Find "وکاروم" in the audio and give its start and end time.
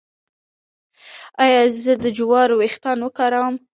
3.03-3.55